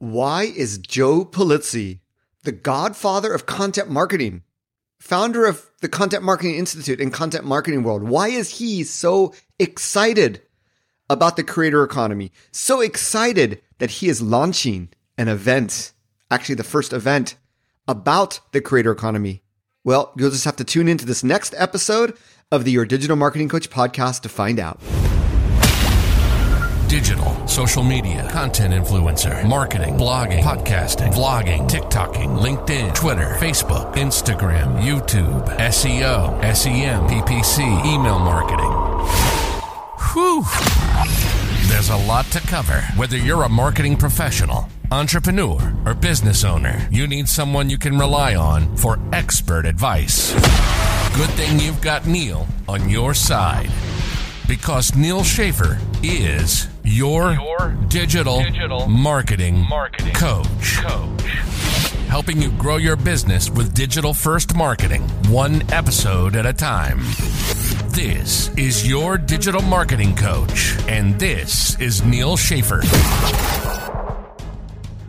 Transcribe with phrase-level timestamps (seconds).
[0.00, 1.98] Why is Joe Pulizzi,
[2.44, 4.44] the godfather of content marketing,
[4.98, 10.40] founder of the Content Marketing Institute and Content Marketing World, why is he so excited
[11.10, 12.32] about the creator economy?
[12.50, 15.92] So excited that he is launching an event,
[16.30, 17.34] actually, the first event
[17.86, 19.42] about the creator economy.
[19.84, 22.16] Well, you'll just have to tune into this next episode
[22.50, 24.80] of the Your Digital Marketing Coach podcast to find out
[26.90, 35.46] digital, social media, content influencer, marketing, blogging, podcasting, vlogging, TikToking, LinkedIn, Twitter, Facebook, Instagram, YouTube,
[35.58, 38.72] SEO, SEM, PPC, email marketing.
[40.12, 40.42] Whew.
[41.68, 42.80] There's a lot to cover.
[42.96, 48.34] Whether you're a marketing professional, entrepreneur, or business owner, you need someone you can rely
[48.34, 50.32] on for expert advice.
[51.14, 53.70] Good thing you've got Neal on your side
[54.50, 60.78] because Neal Schaffer is your, your digital, digital marketing, marketing coach.
[60.78, 61.22] coach.
[62.08, 66.98] Helping you grow your business with digital first marketing, one episode at a time.
[67.90, 72.80] This is your digital marketing coach, and this is Neal Schaffer.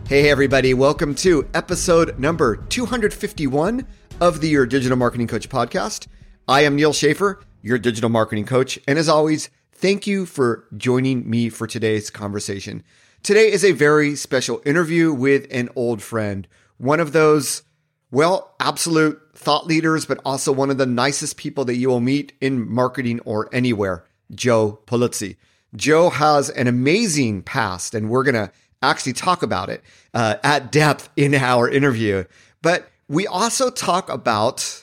[0.06, 3.88] Hey, everybody, welcome to episode number 251
[4.20, 6.06] of the Your Digital Marketing Coach podcast.
[6.46, 8.78] I am Neal Schaffer your digital marketing coach.
[8.86, 12.82] And as always, thank you for joining me for today's conversation.
[13.22, 16.46] Today is a very special interview with an old friend,
[16.78, 17.62] one of those,
[18.10, 22.32] well, absolute thought leaders, but also one of the nicest people that you will meet
[22.40, 25.36] in marketing or anywhere, Joe Pulizzi.
[25.74, 28.50] Joe has an amazing past, and we're going to
[28.82, 32.24] actually talk about it uh, at depth in our interview.
[32.60, 34.81] But we also talk about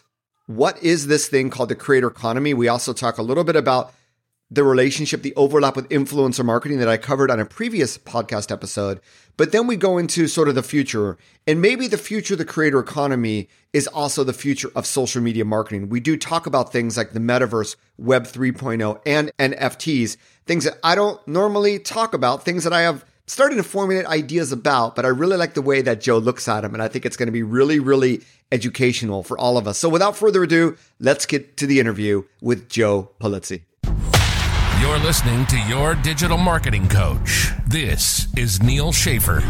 [0.49, 2.55] what is this thing called the creator economy?
[2.55, 3.93] We also talk a little bit about
[4.49, 8.99] the relationship, the overlap with influencer marketing that I covered on a previous podcast episode.
[9.37, 11.19] But then we go into sort of the future.
[11.45, 15.45] And maybe the future of the creator economy is also the future of social media
[15.45, 15.89] marketing.
[15.89, 20.95] We do talk about things like the metaverse, Web 3.0, and NFTs, things that I
[20.95, 25.09] don't normally talk about, things that I have starting to formulate ideas about, but I
[25.09, 26.73] really like the way that Joe looks at them.
[26.73, 29.77] And I think it's going to be really, really educational for all of us.
[29.77, 33.61] So without further ado, let's get to the interview with Joe Pulizzi.
[34.81, 37.51] You're listening to Your Digital Marketing Coach.
[37.67, 39.41] This is Neal Schaffer.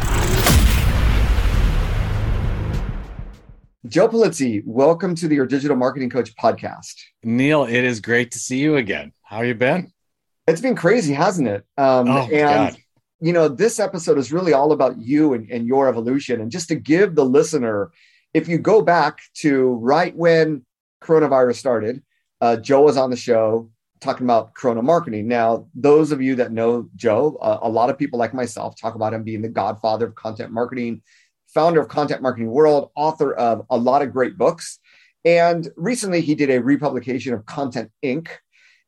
[3.88, 6.96] Joe Pulizzi, welcome to the Your Digital Marketing Coach podcast.
[7.24, 9.14] Neal, it is great to see you again.
[9.22, 9.94] How you been?
[10.48, 11.64] It's been crazy, hasn't it?
[11.78, 12.78] Um, oh, and God
[13.22, 16.42] you know, this episode is really all about you and, and your evolution.
[16.42, 17.92] And just to give the listener,
[18.34, 20.66] if you go back to right when
[21.02, 22.02] coronavirus started,
[22.42, 25.28] uh, Joe was on the show talking about corona marketing.
[25.28, 28.96] Now, those of you that know Joe, uh, a lot of people like myself talk
[28.96, 31.02] about him being the godfather of content marketing,
[31.54, 34.80] founder of Content Marketing World, author of a lot of great books.
[35.26, 38.30] And recently he did a republication of Content Inc.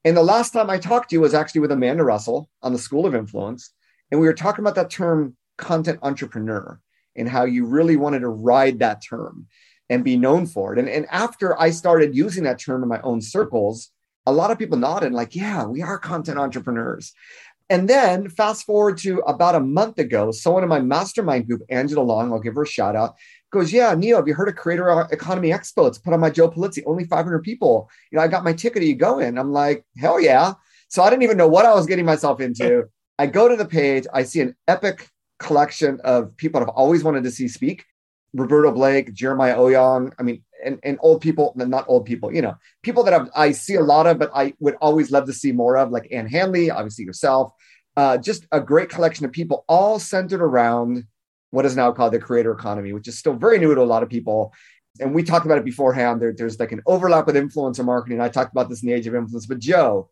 [0.06, 2.80] And the last time I talked to you was actually with Amanda Russell on the
[2.80, 3.74] School of Influence.
[4.12, 6.80] And we were talking about that term content entrepreneur
[7.16, 9.48] and how you really wanted to ride that term
[9.90, 10.80] and be known for it.
[10.80, 13.90] And, and after I started using that term in my own circles,
[14.26, 17.14] a lot of people nodded, like, yeah, we are content entrepreneurs.
[17.70, 22.04] And then fast forward to about a month ago, someone in my mastermind group, Angela
[22.04, 23.16] Long, I'll give her a shout out,
[23.52, 25.88] goes, Yeah, Neal, have you heard of Creator Economy Expo?
[25.88, 27.90] It's put on my Joe Pulizzi, only 500 people.
[28.12, 28.82] You know, I got my ticket.
[28.82, 29.38] Are you going?
[29.38, 30.54] I'm like, Hell yeah.
[30.90, 32.90] So I didn't even know what I was getting myself into.
[33.22, 37.24] I go to the page, I see an epic collection of people I've always wanted
[37.26, 37.86] to see speak.
[38.34, 42.56] Roberto Blake, Jeremiah Owyang, I mean, and, and old people, not old people, you know,
[42.82, 45.52] people that I've, I see a lot of, but I would always love to see
[45.52, 47.52] more of, like Ann Handley, obviously yourself.
[47.96, 51.04] Uh, just a great collection of people, all centered around
[51.52, 54.02] what is now called the creator economy, which is still very new to a lot
[54.02, 54.52] of people.
[55.00, 56.20] And we talked about it beforehand.
[56.20, 58.20] There, there's like an overlap with influencer marketing.
[58.20, 60.10] I talked about this in the age of influence, but Joe,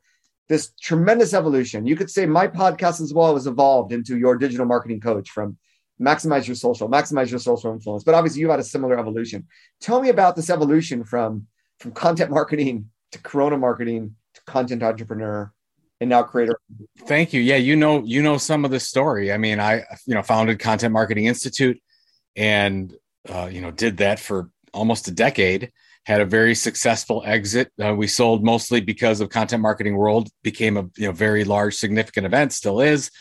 [0.49, 1.85] this tremendous evolution.
[1.85, 5.57] You could say my podcast as well has evolved into your digital marketing coach from
[6.01, 8.03] maximize your social, maximize your social influence.
[8.03, 9.47] But obviously, you've had a similar evolution.
[9.79, 11.47] Tell me about this evolution from
[11.79, 15.53] from content marketing to Corona marketing to content entrepreneur
[16.01, 16.59] and now creator.
[17.05, 17.41] Thank you.
[17.41, 19.31] Yeah, you know, you know some of the story.
[19.31, 21.79] I mean, I you know founded Content Marketing Institute,
[22.35, 22.93] and
[23.29, 25.71] uh, you know did that for almost a decade
[26.09, 27.71] had a very successful exit.
[27.79, 31.75] Uh, we sold mostly because of Content Marketing World became a you know very large,
[31.75, 33.11] significant event, still is.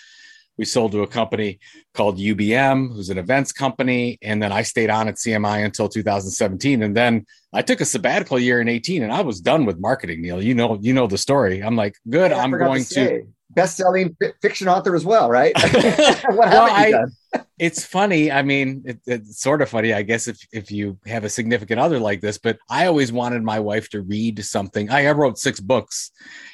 [0.56, 1.60] We sold to a company
[1.92, 6.82] called UBM, who's an events company, and then I stayed on at CMI until 2017,
[6.82, 10.22] and then I took a sabbatical year in 18, and I was done with marketing.
[10.22, 11.62] Neal, you know, you know the story.
[11.62, 12.30] I'm like, good.
[12.30, 15.52] Yeah, I'm going to, to best-selling fiction author as well, right?
[15.62, 17.12] what well, I, done?
[17.58, 18.30] It's funny.
[18.30, 21.80] I mean, it, it's sort of funny, I guess, if if you have a significant
[21.80, 22.38] other like this.
[22.38, 24.90] But I always wanted my wife to read something.
[24.90, 26.10] I, I wrote six books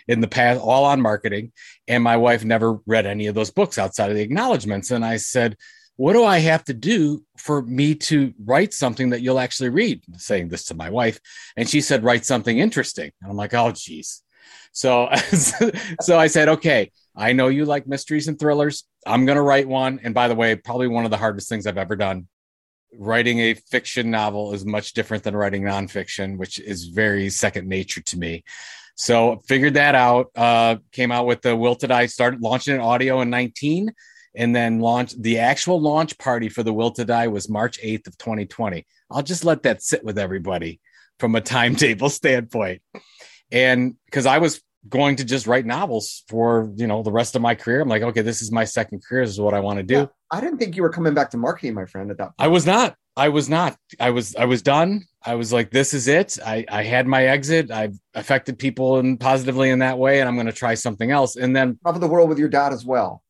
[0.09, 1.53] in the past, all on marketing,
[1.88, 4.91] and my wife never read any of those books outside of the acknowledgments.
[4.91, 5.56] And I said,
[5.97, 10.03] "What do I have to do for me to write something that you'll actually read?"
[10.17, 11.20] Saying this to my wife,
[11.56, 14.23] and she said, "Write something interesting." And I'm like, "Oh, geez."
[14.73, 15.09] So,
[16.00, 18.85] so I said, "Okay." I know you like mysteries and thrillers.
[19.06, 20.01] I'm going to write one.
[20.03, 22.29] And by the way, probably one of the hardest things I've ever done.
[22.97, 28.01] Writing a fiction novel is much different than writing nonfiction, which is very second nature
[28.03, 28.45] to me.
[28.95, 30.31] So figured that out.
[30.37, 32.06] Uh, came out with the Will to Die.
[32.06, 33.93] Started launching an audio in 19,
[34.37, 38.06] and then launched the actual launch party for the Will to Die was March 8th
[38.06, 38.87] of 2020.
[39.11, 40.81] I'll just let that sit with everybody
[41.19, 42.83] from a timetable standpoint.
[43.51, 47.42] And because I was going to just write novels for you know the rest of
[47.42, 47.81] my career.
[47.81, 49.25] I'm like, okay, this is my second career.
[49.25, 49.94] This is what I want to do.
[49.94, 52.10] Yeah, I didn't think you were coming back to marketing, my friend.
[52.10, 52.34] At that, point.
[52.38, 52.96] I was not.
[53.16, 53.76] I was not.
[54.00, 54.34] I was.
[54.36, 55.04] I was done.
[55.25, 56.38] I was like, this is it.
[56.44, 57.70] I I had my exit.
[57.70, 61.36] I've affected people and positively in that way, and I'm going to try something else.
[61.36, 63.22] And then travel the world with your dad as well.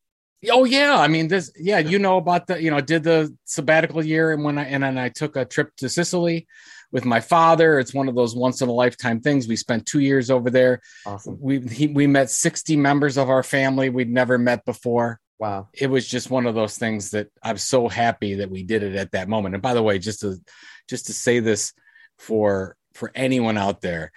[0.50, 1.52] Oh yeah, I mean this.
[1.56, 2.60] Yeah, you know about the.
[2.60, 5.74] You know, did the sabbatical year, and when I and then I took a trip
[5.76, 6.46] to Sicily
[6.94, 7.80] with my father.
[7.80, 9.48] It's one of those once in a lifetime things.
[9.48, 10.80] We spent two years over there.
[11.04, 11.36] Awesome.
[11.40, 15.20] We he, we met 60 members of our family we'd never met before.
[15.40, 15.68] Wow.
[15.74, 18.94] It was just one of those things that I'm so happy that we did it
[18.94, 19.56] at that moment.
[19.56, 20.36] And by the way, just to
[20.88, 21.72] just to say this
[22.20, 24.12] for for anyone out there,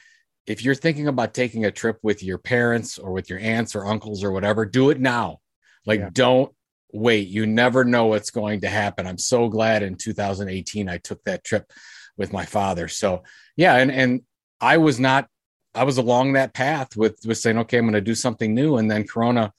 [0.45, 3.87] if you're thinking about taking a trip with your parents or with your aunts or
[3.87, 5.39] uncles or whatever, do it now.
[5.87, 6.09] Like yeah.
[6.13, 6.53] don't
[6.93, 7.27] wait.
[7.27, 9.07] You never know what's going to happen.
[9.07, 11.65] I'm so glad in 2018 I took that trip
[12.17, 12.87] with my father.
[12.87, 13.23] So
[13.55, 14.21] yeah, and and
[14.59, 15.27] I was not
[15.75, 18.77] I was along that path with with saying, okay, I'm going to do something new,
[18.77, 19.53] and then Corona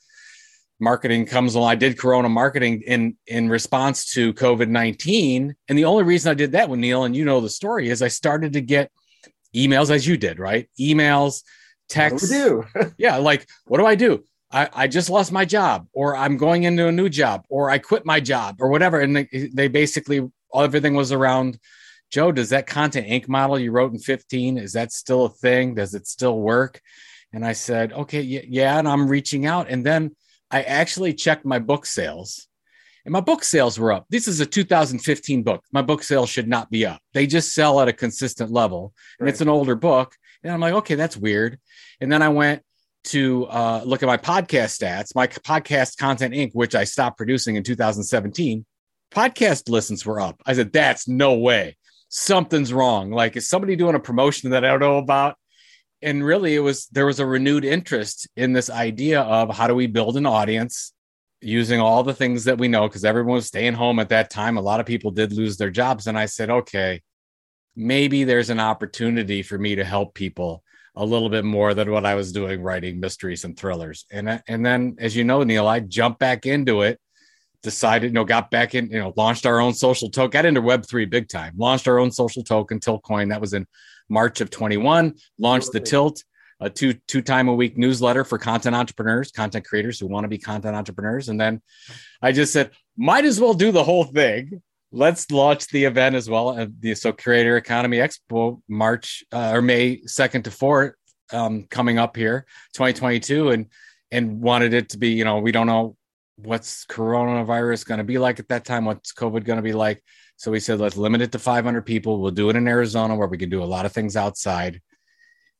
[0.81, 1.71] marketing comes along.
[1.71, 6.35] I did Corona marketing in in response to COVID nineteen, and the only reason I
[6.35, 8.91] did that with Neal, and you know the story, is I started to get
[9.55, 10.69] emails as you did, right?
[10.79, 11.43] Emails,
[11.89, 12.29] texts.
[12.29, 12.65] do?
[12.99, 14.25] yeah, like what do I do?
[14.51, 17.79] I, I just lost my job, or I'm going into a new job, or I
[17.79, 19.01] quit my job, or whatever.
[19.01, 21.59] And they, they basically everything was around
[22.11, 23.29] Joe, does that Content Inc.
[23.29, 25.75] model you wrote in 15, is that still a thing?
[25.75, 26.81] Does it still work?
[27.33, 28.79] And I said, okay, yeah.
[28.79, 29.69] And I'm reaching out.
[29.69, 30.17] And then
[30.51, 32.49] I actually checked my book sales
[33.09, 34.05] and my book sales were up.
[34.11, 35.65] This is a 2015 book.
[35.73, 37.01] My book sales should not be up.
[37.15, 38.93] They just sell at a consistent level.
[39.19, 39.33] And right.
[39.33, 40.15] it's an older book.
[40.43, 41.59] And I'm like, okay, that's weird.
[42.03, 42.63] And then I went
[43.05, 47.57] to uh, look at my podcast stats, my podcast Content Inc., which I stopped producing
[47.57, 48.67] in 2017.
[49.11, 50.43] Podcast listens were up.
[50.45, 51.78] I said, that's no way
[52.09, 53.11] something's wrong.
[53.11, 55.37] Like, is somebody doing a promotion that I don't know about?
[56.01, 59.75] And really, it was there was a renewed interest in this idea of how do
[59.75, 60.93] we build an audience
[61.41, 64.57] using all the things that we know because everyone was staying home at that time.
[64.57, 66.07] A lot of people did lose their jobs.
[66.07, 67.03] And I said, okay,
[67.77, 70.63] maybe there's an opportunity for me to help people
[70.97, 74.05] a little bit more than what I was doing writing mysteries and thrillers.
[74.11, 77.01] And, and then, as you know, Neal, I jumped back into it
[77.63, 80.63] decided, you know, got back in, you know, launched our own social token, got into
[80.63, 83.31] Web3 big time, launched our own social token, Tiltcoin.
[83.31, 83.67] That was in
[84.09, 86.23] March of 21, launched the Tilt,
[86.61, 90.29] a two two time a week newsletter for content entrepreneurs, content creators who want to
[90.29, 91.29] be content entrepreneurs.
[91.29, 91.63] And then
[92.23, 94.63] I just said, might as well do the whole thing.
[94.91, 96.67] Let's launch the event as well.
[96.81, 100.93] The so Creator Economy Expo, March uh, or May 2nd to 4th,
[101.31, 103.51] um, coming up here, 2022.
[103.51, 103.67] And
[104.11, 105.97] and wanted it to be, you know, we don't know
[106.39, 108.85] what's coronavirus going to be like at that time?
[108.85, 110.03] What's COVID going to be like?
[110.37, 112.21] So we said, let's limit it to 500 people.
[112.21, 114.81] We'll do it in Arizona where we can do a lot of things outside.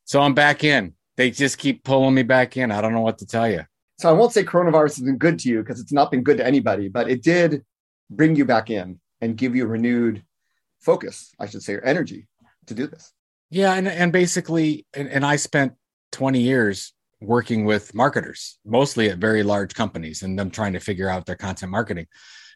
[0.05, 0.93] So I'm back in.
[1.17, 2.71] They just keep pulling me back in.
[2.71, 3.63] I don't know what to tell you.
[3.99, 6.37] So I won't say coronavirus has been good to you because it's not been good
[6.37, 7.65] to anybody, but it did
[8.09, 10.23] bring you back in and give you renewed
[10.79, 12.27] focus, I should say, or energy
[12.67, 13.11] to do this.
[13.49, 13.73] Yeah.
[13.73, 15.73] And, and basically, and, and I spent
[16.13, 21.09] 20 years working with marketers, mostly at very large companies, and them trying to figure
[21.09, 22.07] out their content marketing.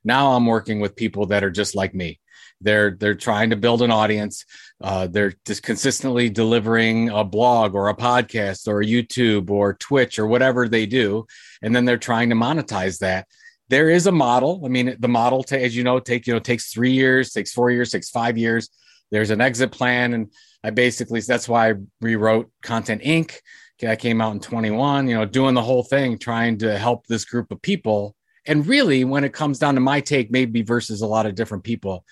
[0.03, 2.19] Now I'm working with people that are just like me.
[2.61, 4.45] They're they're trying to build an audience.
[4.81, 10.17] Uh, they're just consistently delivering a blog or a podcast or a YouTube or Twitch
[10.17, 11.25] or whatever they do,
[11.61, 13.27] and then they're trying to monetize that.
[13.69, 14.61] There is a model.
[14.65, 17.51] I mean, the model, t- as you know, take you know takes three years, takes
[17.51, 18.69] four years, takes five years.
[19.11, 20.31] There's an exit plan, and
[20.63, 23.39] I basically that's why I rewrote Content Inc
[23.83, 27.25] I came out in 21, you know, doing the whole thing, trying to help this
[27.25, 28.15] group of people.
[28.45, 31.63] And really, when it comes down to my take, maybe versus a lot of different
[31.63, 32.05] people,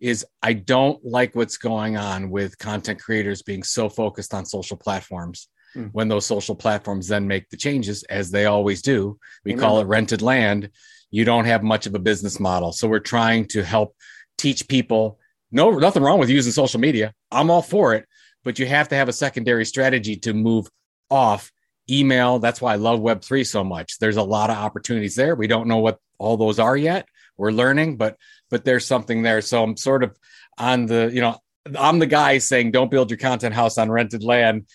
[0.00, 4.76] is I don't like what's going on with content creators being so focused on social
[4.76, 5.48] platforms.
[5.76, 5.90] Mm.
[5.92, 9.60] When those social platforms then make the changes, as they always do, we Amen.
[9.60, 10.70] call it rented land.
[11.10, 12.72] you don't have much of a business model.
[12.72, 13.94] So we're trying to help
[14.38, 15.18] teach people
[15.52, 17.12] no, nothing wrong with using social media.
[17.30, 18.06] I'm all for it,
[18.42, 20.66] but you have to have a secondary strategy to move
[21.12, 21.52] off
[21.90, 22.38] email.
[22.38, 23.98] That's why I love Web3 so much.
[23.98, 25.34] There's a lot of opportunities there.
[25.34, 27.06] We don't know what all those are yet.
[27.36, 28.16] We're learning, but
[28.50, 29.40] but there's something there.
[29.40, 30.16] So I'm sort of
[30.58, 31.38] on the, you know,
[31.78, 34.66] I'm the guy saying don't build your content house on rented land.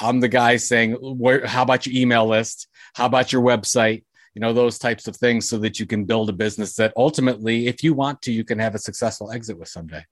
[0.00, 2.68] I'm the guy saying where how about your email list?
[2.94, 4.04] How about your website?
[4.34, 7.68] You know, those types of things so that you can build a business that ultimately,
[7.68, 10.04] if you want to, you can have a successful exit with someday.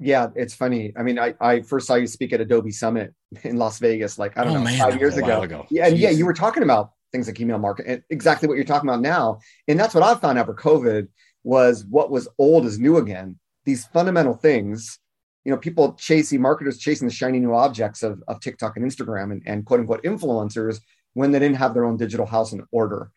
[0.00, 0.92] Yeah, it's funny.
[0.96, 3.14] I mean, I, I first saw you speak at Adobe Summit
[3.44, 5.42] in Las Vegas, like I don't oh, know, man, five years ago.
[5.42, 5.66] ago.
[5.70, 6.00] Yeah, and Jeez.
[6.00, 9.40] yeah, you were talking about things like email marketing, exactly what you're talking about now.
[9.68, 11.08] And that's what I found for COVID
[11.42, 13.38] was what was old is new again.
[13.64, 14.98] These fundamental things,
[15.44, 19.32] you know, people chasing marketers chasing the shiny new objects of, of TikTok and Instagram
[19.32, 20.80] and, and quote unquote influencers
[21.14, 23.10] when they didn't have their own digital house in order.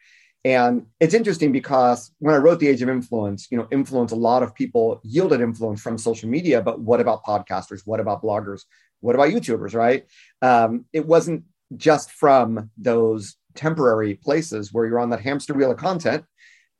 [0.46, 4.18] And it's interesting because when I wrote The Age of Influence, you know, influence, a
[4.18, 7.82] lot of people yielded influence from social media, but what about podcasters?
[7.86, 8.64] What about bloggers?
[9.00, 10.06] What about YouTubers, right?
[10.42, 11.46] Um, it wasn't
[11.76, 16.26] just from those temporary places where you're on that hamster wheel of content.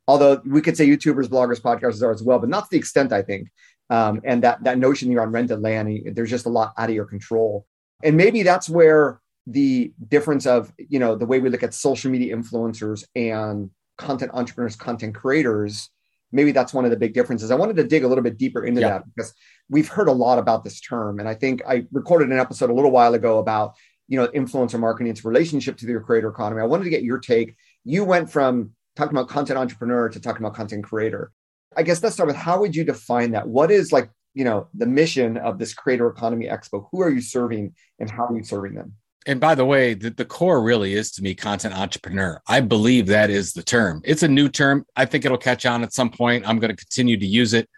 [0.08, 3.14] Although we could say YouTubers, bloggers, podcasters are as well, but not to the extent
[3.14, 3.50] I think.
[3.90, 6.96] Um, and that that notion you're on rented land, there's just a lot out of
[6.96, 7.66] your control.
[8.04, 12.10] And maybe that's where the difference of you know the way we look at social
[12.12, 15.90] media influencers and content entrepreneurs content creators
[16.34, 17.52] maybe that's one of the big differences.
[17.52, 19.34] I wanted to dig a little bit deeper into that because
[19.70, 21.20] we've heard a lot about this term.
[21.20, 23.76] And i think i recorded an episode a little while ago about
[24.10, 26.62] you know influencer marketing its relationship to the creator economy.
[26.62, 27.56] I wanted to get your take.
[27.86, 31.32] You went from talking about content entrepreneur to talking about content creator.
[31.76, 33.48] I guess let's start with how would you define that?
[33.48, 36.88] What is like you know the mission of this creator economy expo?
[36.92, 38.94] Who are you serving and how are you serving them
[39.26, 42.42] and by the way, the, the core really is to me content entrepreneur.
[42.48, 44.02] I believe that is the term.
[44.04, 44.86] It's a new term.
[44.96, 46.48] I think it'll catch on at some point.
[46.48, 47.70] I'm going to continue to use it.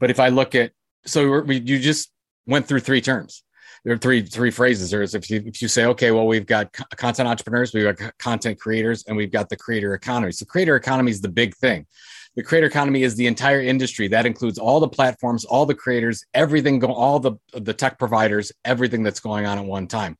[0.00, 0.72] But if I look at,
[1.04, 2.10] so we, you just
[2.46, 3.42] went through three terms.
[3.84, 4.90] There are three three phrases.
[4.90, 8.58] There's if you if you say, okay, well, we've got content entrepreneurs, we've got content
[8.58, 10.32] creators, and we've got the creator economy.
[10.32, 11.86] So creator economy is the big thing.
[12.34, 14.08] The creator economy is the entire industry.
[14.08, 19.02] That includes all the platforms, all the creators, everything, all the the tech providers, everything
[19.04, 20.18] that's going on at one time.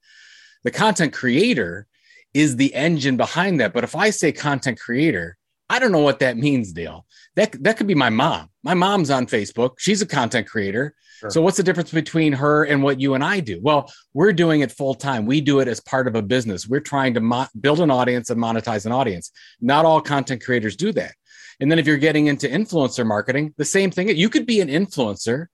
[0.64, 1.86] The content creator
[2.34, 3.72] is the engine behind that.
[3.72, 5.36] But if I say content creator,
[5.70, 7.06] I don't know what that means, Dale.
[7.36, 8.50] That that could be my mom.
[8.62, 9.74] My mom's on Facebook.
[9.78, 10.94] She's a content creator.
[11.20, 11.30] Sure.
[11.30, 13.58] So what's the difference between her and what you and I do?
[13.60, 15.26] Well, we're doing it full time.
[15.26, 16.68] We do it as part of a business.
[16.68, 19.32] We're trying to mo- build an audience and monetize an audience.
[19.60, 21.14] Not all content creators do that.
[21.60, 24.08] And then if you're getting into influencer marketing, the same thing.
[24.08, 25.46] You could be an influencer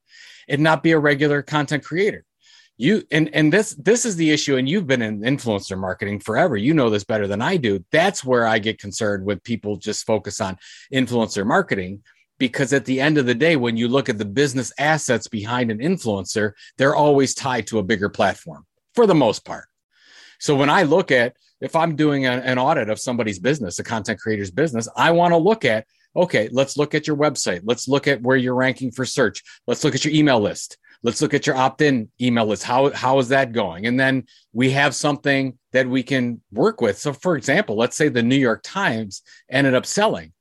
[0.49, 2.25] and not be a regular content creator
[2.77, 6.57] you and and this this is the issue and you've been in influencer marketing forever.
[6.57, 7.85] You know this better than i do.
[7.93, 10.59] That's where i get concerned with people just focus on
[10.93, 12.03] influencer marketing
[12.39, 15.71] because at the end of the day when you look at the business assets behind
[15.71, 19.67] an influencer they're always tied to a bigger platform for the most part.
[20.41, 23.85] So when i look at if i'm doing a, an audit of somebody's business a
[23.85, 27.61] content creator's business i want to look at okay let's look at your website.
[27.63, 29.45] Let's look at where you're ranking for search.
[29.69, 32.65] Let's look at your email list let's look at your opt-in email list.
[32.65, 33.87] How how is that going?
[33.87, 36.99] And then we have something that we can work with.
[36.99, 40.33] So for example let's say the new york times ended up selling.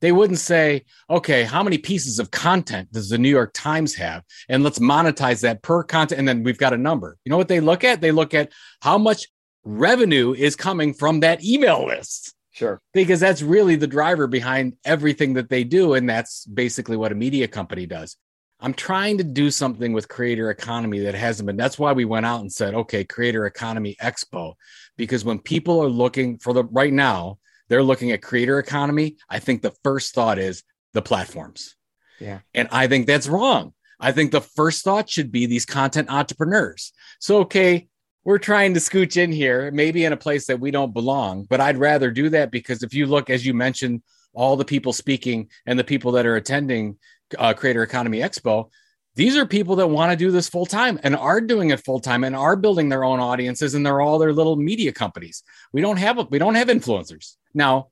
[0.00, 4.22] They wouldn't say okay how many pieces of content does the new york times have?
[4.48, 6.20] And let's monetize that per content.
[6.20, 7.18] And then we've got a number.
[7.24, 8.00] You know what they look at?
[8.00, 8.50] They look at
[8.80, 9.26] how much
[9.64, 12.34] revenue is coming from that email list.
[12.52, 12.80] Sure.
[12.92, 15.94] Because that's really the driver behind everything that they do.
[15.94, 18.16] And that's basically what a media company does.
[18.62, 21.56] I'm trying to do something with creator economy that hasn't been.
[21.56, 24.54] That's why we went out and said, okay, creator economy expo.
[24.96, 27.38] Because when people are looking for the right now,
[27.68, 29.16] they're looking at creator economy.
[29.28, 31.74] I think the first thought is the platforms.
[32.20, 32.38] Yeah.
[32.54, 33.74] And I think that's wrong.
[33.98, 36.92] I think the first thought should be these content entrepreneurs.
[37.18, 37.88] So, okay,
[38.24, 41.60] we're trying to scooch in here, maybe in a place that we don't belong, but
[41.60, 44.02] I'd rather do that because if you look, as you mentioned,
[44.34, 46.98] all the people speaking and the people that are attending
[47.38, 48.70] uh, Creator Economy Expo,
[49.14, 52.00] these are people that want to do this full time and are doing it full
[52.00, 55.42] time and are building their own audiences and they're all their little media companies.
[55.72, 57.88] We don't have we don't have influencers now.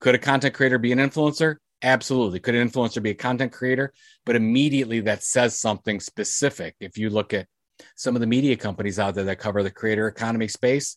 [0.00, 1.56] Could a content creator be an influencer?
[1.80, 2.40] Absolutely.
[2.40, 3.92] Could an influencer be a content creator?
[4.26, 6.74] But immediately that says something specific.
[6.80, 7.46] If you look at
[7.94, 10.96] some of the media companies out there that cover the creator economy space,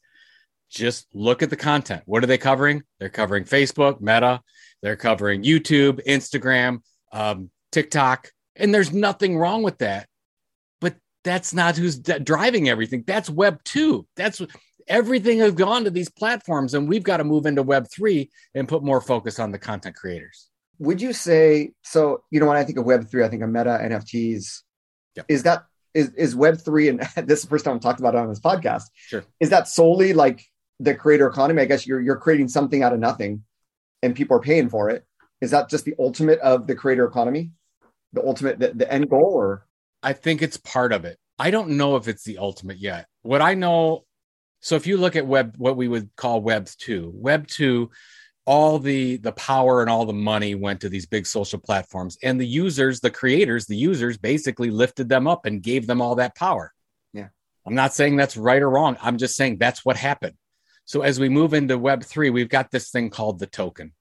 [0.69, 2.03] just look at the content.
[2.05, 2.83] What are they covering?
[2.99, 4.41] They're covering Facebook, Meta,
[4.81, 6.79] they're covering YouTube, Instagram,
[7.11, 10.07] um, TikTok, and there's nothing wrong with that.
[10.81, 13.03] But that's not who's d- driving everything.
[13.05, 14.07] That's Web 2.
[14.15, 14.41] That's
[14.87, 18.67] everything has gone to these platforms, and we've got to move into Web 3 and
[18.67, 20.49] put more focus on the content creators.
[20.79, 22.23] would you say so?
[22.31, 24.61] You know, when I think of Web three, I think of Meta NFTs.
[25.15, 25.25] Yep.
[25.29, 28.15] Is that is is Web three, and this is the first time I've talked about
[28.15, 28.85] it on this podcast.
[28.95, 29.23] Sure.
[29.39, 30.43] Is that solely like
[30.79, 31.61] the creator economy?
[31.61, 33.43] I guess you're you're creating something out of nothing,
[34.01, 35.03] and people are paying for it.
[35.41, 37.51] Is that just the ultimate of the creator economy?
[38.17, 39.67] The ultimate, the, the end goal, or
[40.01, 41.19] I think it's part of it.
[41.37, 43.05] I don't know if it's the ultimate yet.
[43.21, 44.05] What I know,
[44.59, 47.91] so if you look at web, what we would call Web two, Web two,
[48.47, 52.41] all the the power and all the money went to these big social platforms, and
[52.41, 56.35] the users, the creators, the users basically lifted them up and gave them all that
[56.35, 56.73] power.
[57.13, 57.27] Yeah,
[57.67, 58.97] I'm not saying that's right or wrong.
[58.99, 60.37] I'm just saying that's what happened.
[60.85, 63.93] So as we move into Web three, we've got this thing called the token,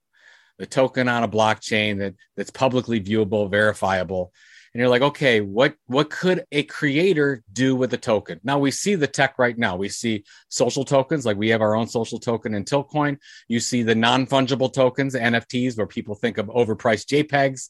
[0.57, 4.33] the token on a blockchain that that's publicly viewable, verifiable.
[4.73, 8.39] And you're like okay what what could a creator do with a token?
[8.43, 9.75] Now we see the tech right now.
[9.75, 13.17] We see social tokens like we have our own social token in Tiltcoin.
[13.47, 17.69] you see the non-fungible tokens nfts where people think of overpriced jpegs.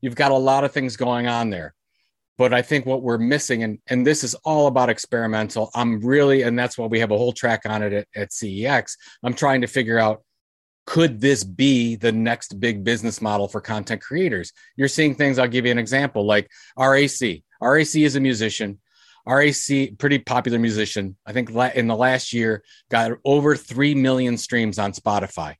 [0.00, 1.74] You've got a lot of things going on there.
[2.38, 5.70] But i think what we're missing and and this is all about experimental.
[5.74, 8.96] I'm really and that's why we have a whole track on it at, at cex
[9.24, 10.22] i'm trying to figure out
[10.88, 14.54] could this be the next big business model for content creators?
[14.74, 17.42] You're seeing things, I'll give you an example like RAC.
[17.60, 18.78] RAC is a musician.
[19.26, 21.14] RAC, pretty popular musician.
[21.26, 25.56] I think in the last year, got over 3 million streams on Spotify.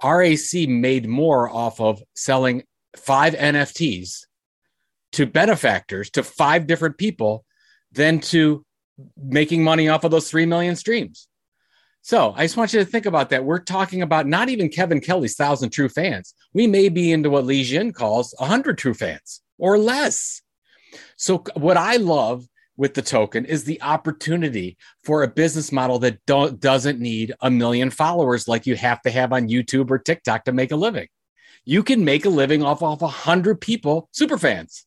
[0.00, 2.62] RAC made more off of selling
[2.96, 4.26] five NFTs
[5.14, 7.44] to benefactors, to five different people,
[7.90, 8.64] than to
[9.20, 11.26] making money off of those 3 million streams.
[12.04, 13.44] So I just want you to think about that.
[13.44, 16.34] We're talking about not even Kevin Kelly's thousand true fans.
[16.52, 20.42] We may be into what Li Jin calls a hundred true fans or less.
[21.16, 22.44] So what I love
[22.76, 27.90] with the token is the opportunity for a business model that doesn't need a million
[27.90, 31.06] followers like you have to have on YouTube or TikTok to make a living.
[31.64, 34.84] You can make a living off of a hundred people, super fans.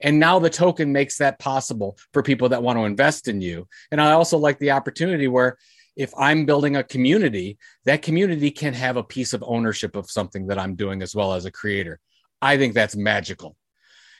[0.00, 3.68] And now the token makes that possible for people that want to invest in you.
[3.90, 5.58] And I also like the opportunity where
[5.96, 10.48] if I'm building a community, that community can have a piece of ownership of something
[10.48, 12.00] that I'm doing as well as a creator.
[12.42, 13.56] I think that's magical.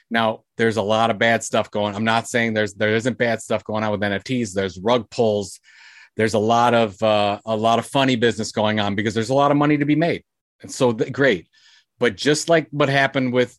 [0.09, 1.95] Now, there's a lot of bad stuff going.
[1.95, 4.53] I'm not saying there's there isn't bad stuff going on with NFTs.
[4.53, 5.59] There's rug pulls.
[6.15, 9.33] There's a lot of uh, a lot of funny business going on because there's a
[9.33, 10.23] lot of money to be made,
[10.61, 11.47] and so th- great.
[11.99, 13.57] But just like what happened with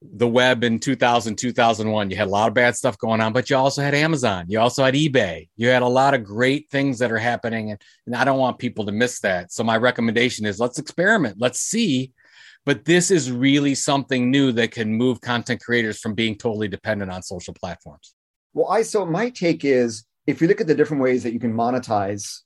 [0.00, 3.50] the web in 2000 2001 you had a lot of bad stuff going on but
[3.50, 4.44] you also had amazon.
[4.48, 5.48] You also had ebay.
[5.56, 8.58] You had a lot of great things that are happening and, and i don't want
[8.58, 9.52] people to miss that.
[9.52, 11.36] So my recommendation is let's experiment.
[11.38, 12.12] Let's see.
[12.64, 17.10] But this is really something new that can move content creators from being totally dependent
[17.10, 18.14] on social platforms.
[18.54, 21.40] Well i so my take is if you look at the different ways that you
[21.40, 22.42] can monetize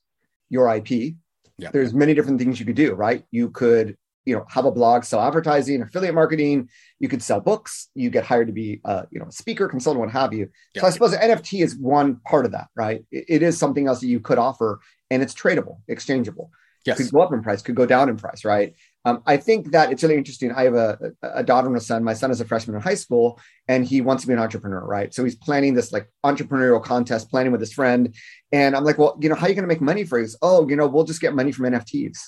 [0.49, 1.71] your ip yeah.
[1.73, 3.25] there's many different things you could do right?
[3.31, 6.69] You could you know have a blog sell advertising affiliate marketing.
[6.99, 7.89] You could sell books.
[7.95, 10.49] You get hired to be a you know a speaker consultant what have you.
[10.75, 10.83] Yeah.
[10.83, 13.05] so i suppose nft is one part of that right?
[13.11, 14.81] It, it is something else that you could offer
[15.11, 16.51] and it's tradable exchangeable.
[16.85, 16.99] Yes.
[16.99, 18.75] could go up in price could go down in price right?
[19.05, 20.53] Um, i think that it's really interesting.
[20.53, 22.05] I have a, a daughter and a son.
[22.05, 24.85] My son is a freshman in high school and he wants to be an entrepreneur
[24.85, 25.13] right?
[25.13, 28.15] So he's planning this like entrepreneurial contest planning with his friend.
[28.53, 30.37] And i'm like well you know how are you going to make money for this
[30.43, 32.19] oh you know we'll just get money from nfts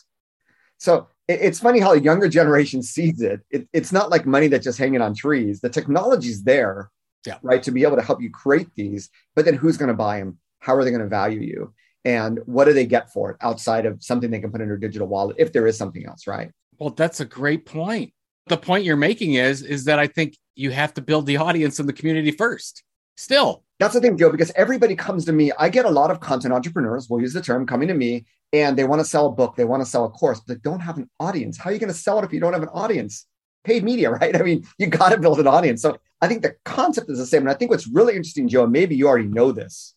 [0.79, 3.41] so it's funny how the younger generation sees it.
[3.51, 3.69] it.
[3.73, 5.61] It's not like money that's just hanging on trees.
[5.61, 6.91] The technology's there,
[7.27, 7.39] yeah.
[7.43, 9.11] right, to be able to help you create these.
[9.35, 10.39] But then who's going to buy them?
[10.59, 11.75] How are they going to value you?
[12.05, 14.77] And what do they get for it outside of something they can put in their
[14.77, 16.51] digital wallet if there is something else, right?
[16.79, 18.13] Well, that's a great point.
[18.47, 21.79] The point you're making is is that I think you have to build the audience
[21.79, 22.83] and the community first.
[23.17, 25.53] Still, that's the thing, Joe, because everybody comes to me.
[25.59, 28.79] I get a lot of content entrepreneurs, we'll use the term, coming to me and
[28.79, 30.79] they want to sell a book, they want to sell a course, but they don't
[30.79, 31.59] have an audience.
[31.59, 33.27] How are you going to sell it if you don't have an audience?
[33.65, 34.35] Paid media, right?
[34.37, 35.83] I mean, you got to build an audience.
[35.83, 37.43] So I think the concept is the same.
[37.43, 39.95] And I think what's really interesting, Joe, maybe you already know this,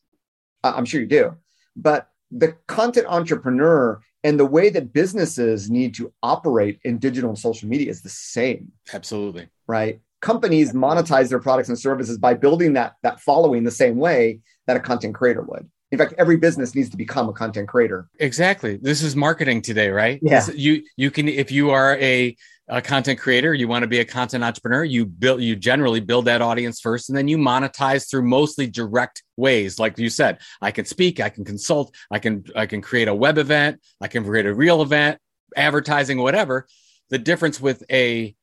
[0.63, 1.35] I'm sure you do,
[1.75, 7.37] but the content entrepreneur and the way that businesses need to operate in digital and
[7.37, 8.71] social media is the same.
[8.91, 9.49] Absolutely.
[9.67, 10.01] Right.
[10.21, 14.75] Companies monetize their products and services by building that, that following the same way that
[14.75, 15.69] a content creator would.
[15.91, 18.09] In fact, every business needs to become a content creator.
[18.19, 18.77] Exactly.
[18.77, 20.19] This is marketing today, right?
[20.21, 20.45] Yeah.
[20.45, 22.35] This, you you can if you are a,
[22.67, 26.25] a content creator, you want to be a content entrepreneur, you build you generally build
[26.25, 29.79] that audience first and then you monetize through mostly direct ways.
[29.79, 33.15] Like you said, I can speak, I can consult, I can I can create a
[33.15, 35.19] web event, I can create a real event,
[35.55, 36.67] advertising, whatever.
[37.09, 38.35] The difference with a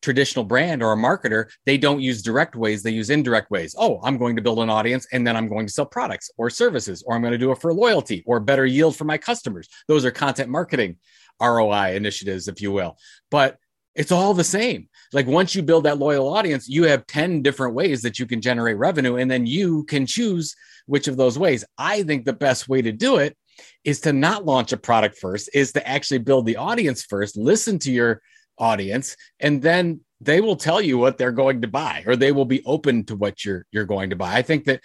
[0.00, 3.74] traditional brand or a marketer, they don't use direct ways, they use indirect ways.
[3.78, 6.50] Oh, I'm going to build an audience and then I'm going to sell products or
[6.50, 9.68] services, or I'm going to do it for loyalty or better yield for my customers.
[9.88, 10.96] Those are content marketing
[11.40, 12.96] ROI initiatives, if you will.
[13.30, 13.58] But
[13.98, 14.88] It's all the same.
[15.12, 18.40] Like once you build that loyal audience, you have 10 different ways that you can
[18.40, 20.54] generate revenue, and then you can choose
[20.86, 21.64] which of those ways.
[21.76, 23.36] I think the best way to do it
[23.82, 27.80] is to not launch a product first, is to actually build the audience first, listen
[27.80, 28.22] to your
[28.58, 32.44] audience, and then they will tell you what they're going to buy or they will
[32.44, 34.34] be open to what you're you're going to buy.
[34.34, 34.80] I think that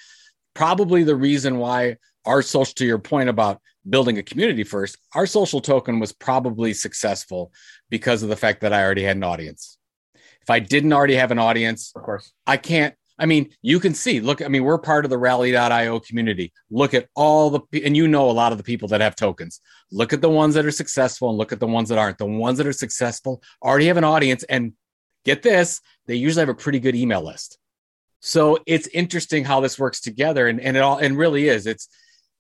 [0.54, 3.60] probably the reason why our social to your point about
[3.90, 7.52] building a community first, our social token was probably successful
[7.90, 9.78] because of the fact that I already had an audience.
[10.42, 12.96] If I didn't already have an audience, of course, I can't.
[13.24, 16.52] I mean, you can see, look, I mean, we're part of the rally.io community.
[16.70, 19.62] Look at all the, and you know, a lot of the people that have tokens.
[19.94, 22.18] Look at the ones that are successful and look at the ones that aren't.
[22.18, 24.44] The ones that are successful already have an audience.
[24.44, 24.74] And
[25.24, 27.58] get this, they usually have a pretty good email list.
[28.20, 30.50] So it's interesting how this works together.
[30.50, 31.88] And, and it all, and really is, it's,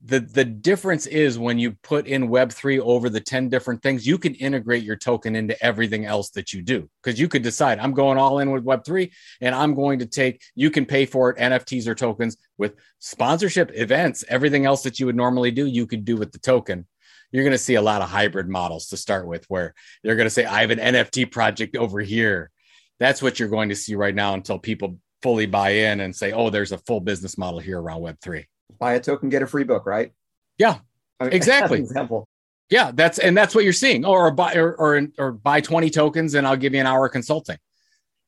[0.05, 4.17] the the difference is when you put in web3 over the 10 different things you
[4.17, 6.89] can integrate your token into everything else that you do.
[7.01, 9.11] Because you could decide i'm going all in with web3
[9.41, 13.71] and i'm going to take you can pay for it nfts or tokens with sponsorship
[13.73, 16.85] events everything else that you would normally do you could do with the token.
[17.31, 20.27] You're going to see a lot of hybrid models to start with where they're going
[20.27, 22.51] to say i have an nft project over here.
[22.99, 26.33] That's what you're going to see right now until people fully buy in and say
[26.33, 28.45] oh there's a full business model here around web3
[28.79, 30.11] buy a token, get a free book, right?
[30.57, 30.79] Yeah,
[31.19, 31.79] I mean, exactly.
[31.79, 32.27] example.
[32.69, 34.05] Yeah, that's and that's what you're seeing.
[34.05, 37.05] Or, or buy or, or or buy 20 tokens and I'll give you an hour
[37.05, 37.57] of consulting.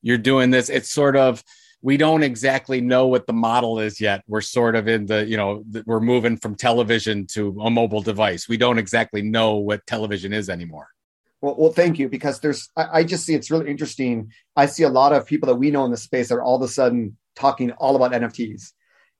[0.02, 0.70] You're doing this.
[0.70, 1.44] It's sort of
[1.86, 4.24] we don't exactly know what the model is yet.
[4.28, 8.50] We're sort of in the, you know, we're moving from television to a mobile device.
[8.50, 10.88] We don't exactly know what television is anymore.
[11.42, 14.32] Well, well, thank you because there's, I, I just see it's really interesting.
[14.56, 16.64] I see a lot of people that we know in the space are all of
[16.64, 18.72] a sudden talking all about NFTs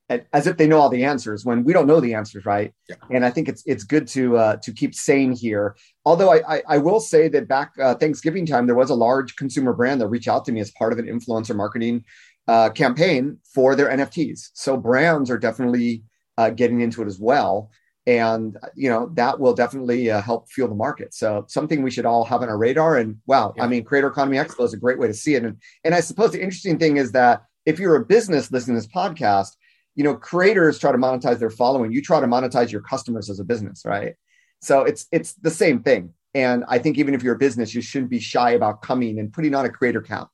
[0.10, 2.74] as if they know all the answers when we don't know the answers, right?
[2.88, 2.96] Yeah.
[3.12, 5.76] And I think it's it's good to uh, to keep sane here.
[6.06, 9.36] Although I, I, I will say that back uh, Thanksgiving time, there was a large
[9.36, 12.04] consumer brand that reached out to me as part of an influencer marketing
[12.48, 14.50] uh, campaign for their NFTs.
[14.54, 16.04] So brands are definitely
[16.38, 17.72] uh, getting into it as well,
[18.06, 21.16] and you know that will definitely uh, help fuel the market.
[21.16, 22.98] So something we should all have on our radar.
[22.98, 23.64] And wow, yeah.
[23.64, 25.44] I mean, Creator Economy Expo is a great way to see it.
[25.44, 28.82] And and I suppose the interesting thing is that if you're a business listening to
[28.82, 29.56] this podcast
[29.96, 31.92] you know creators try to monetize their following.
[31.92, 34.16] You try to monetize your customers as a business right?
[34.62, 36.14] So it's it's the same thing.
[36.34, 39.32] And i think even if you're a business you shouldn't be shy about coming and
[39.32, 40.30] putting on a creator count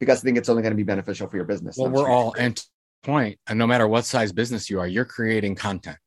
[0.00, 1.76] because i think it's only going to be beneficial for your business.
[1.78, 2.60] Well we're all and
[3.04, 5.98] point and no matter what size business you are you're creating content.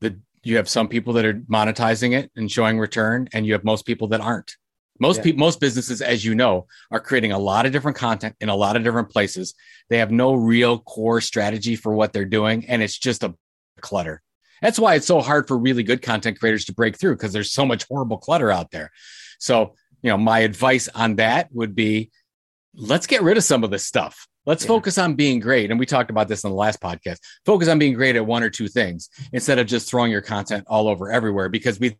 [0.00, 3.62] That you have some people that are monetizing it and showing return and you have
[3.62, 4.56] most people that aren't
[5.02, 5.24] most yeah.
[5.24, 8.54] people, most businesses, as you know, are creating a lot of different content in a
[8.54, 9.54] lot of different places.
[9.90, 13.34] They have no real core strategy for what they're doing, and it's just a
[13.80, 14.22] clutter.
[14.62, 17.50] That's why it's so hard for really good content creators to break through because there's
[17.50, 18.92] so much horrible clutter out there.
[19.40, 22.12] So, you know, my advice on that would be
[22.72, 24.28] let's get rid of some of this stuff.
[24.46, 24.68] Let's yeah.
[24.68, 25.72] focus on being great.
[25.72, 27.18] And we talked about this in the last podcast.
[27.44, 30.64] Focus on being great at one or two things instead of just throwing your content
[30.68, 31.96] all over everywhere because we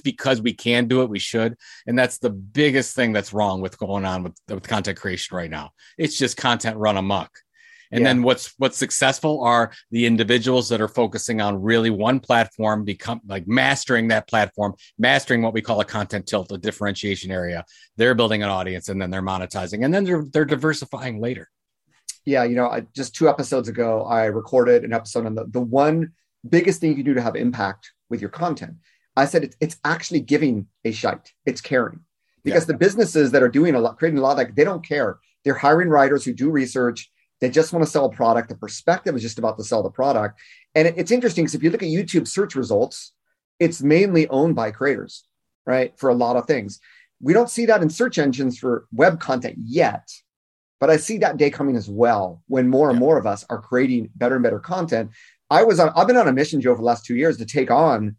[0.00, 1.56] because we can do it, we should.
[1.86, 5.50] And that's the biggest thing that's wrong with going on with, with content creation right
[5.50, 5.70] now.
[5.96, 7.30] It's just content run amok.
[7.90, 8.08] And yeah.
[8.08, 13.20] then what's what's successful are the individuals that are focusing on really one platform, become
[13.26, 17.64] like mastering that platform, mastering what we call a content tilt, a differentiation area.
[17.96, 21.48] They're building an audience and then they're monetizing and then they're they're diversifying later.
[22.24, 25.60] Yeah, you know, I, just two episodes ago, I recorded an episode on the, the
[25.60, 26.12] one
[26.46, 28.74] biggest thing you can do to have impact with your content.
[29.18, 31.32] I said it's, it's actually giving a shite.
[31.44, 32.00] It's caring
[32.44, 32.72] because yeah.
[32.72, 35.18] the businesses that are doing a lot, creating a lot, like they don't care.
[35.44, 37.10] They're hiring writers who do research.
[37.40, 38.48] They just want to sell a product.
[38.48, 40.40] The perspective is just about to sell the product.
[40.74, 43.12] And it, it's interesting because if you look at YouTube search results,
[43.58, 45.24] it's mainly owned by creators,
[45.66, 45.98] right?
[45.98, 46.80] For a lot of things.
[47.20, 50.08] We don't see that in search engines for web content yet,
[50.78, 53.60] but I see that day coming as well when more and more of us are
[53.60, 55.10] creating better and better content.
[55.50, 57.46] I was on, I've been on a mission, Joe, for the last two years to
[57.46, 58.14] take on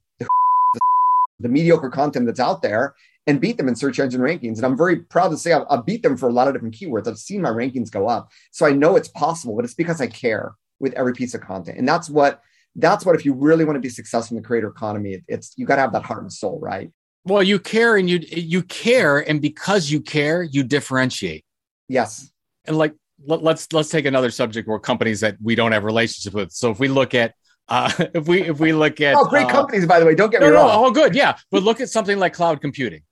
[1.39, 2.95] the mediocre content that's out there
[3.27, 4.57] and beat them in search engine rankings.
[4.57, 6.75] And I'm very proud to say I've, I've, beat them for a lot of different
[6.75, 7.07] keywords.
[7.07, 8.31] I've seen my rankings go up.
[8.51, 11.77] So I know it's possible, but it's because I care with every piece of content.
[11.77, 12.41] And that's what,
[12.75, 15.65] that's what, if you really want to be successful in the creator economy, it's, you
[15.65, 16.91] got to have that heart and soul, right?
[17.25, 19.19] Well, you care and you, you care.
[19.19, 21.45] And because you care, you differentiate.
[21.87, 22.31] Yes.
[22.65, 26.33] And like, let, let's, let's take another subject where companies that we don't have relationships
[26.33, 26.51] with.
[26.51, 27.35] So if we look at
[27.69, 30.31] uh, if we if we look at oh, great uh, companies by the way, don't
[30.31, 30.67] get no, me wrong.
[30.67, 31.37] No, all good, yeah.
[31.51, 33.03] But look at something like cloud computing.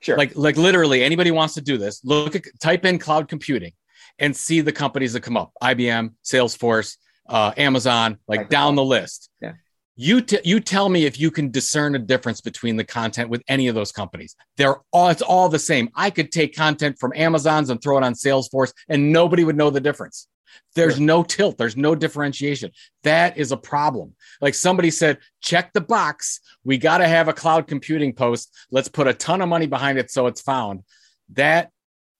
[0.00, 0.16] Sure.
[0.16, 2.04] Like like literally anybody wants to do this.
[2.04, 3.72] Look at type in cloud computing
[4.18, 6.96] and see the companies that come up: IBM, Salesforce,
[7.28, 9.30] uh, Amazon, like down the list.
[9.40, 9.52] Yeah.
[9.98, 13.42] You t- you tell me if you can discern a difference between the content with
[13.48, 14.36] any of those companies.
[14.58, 15.88] They're all it's all the same.
[15.94, 19.70] I could take content from Amazon's and throw it on Salesforce, and nobody would know
[19.70, 20.28] the difference.
[20.74, 21.58] There's no tilt.
[21.58, 22.70] There's no differentiation.
[23.02, 24.14] That is a problem.
[24.40, 26.40] Like somebody said, check the box.
[26.64, 28.54] We got to have a cloud computing post.
[28.70, 30.82] Let's put a ton of money behind it so it's found.
[31.32, 31.70] That,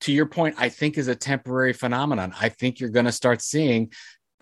[0.00, 2.34] to your point, I think is a temporary phenomenon.
[2.40, 3.92] I think you're going to start seeing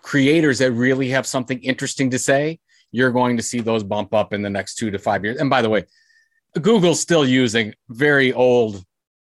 [0.01, 2.59] creators that really have something interesting to say.
[2.91, 5.37] You're going to see those bump up in the next two to five years.
[5.37, 5.85] And by the way,
[6.61, 8.83] Google's still using very old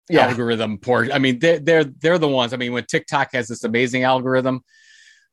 [0.10, 0.28] yeah.
[0.28, 1.12] algorithm port.
[1.12, 2.54] I mean, they're, they're they're the ones.
[2.54, 4.62] I mean, when TikTok has this amazing algorithm,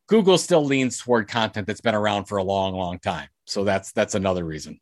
[0.08, 3.28] Google still leans toward content that's been around for a long, long time.
[3.46, 4.80] So that's that's another reason.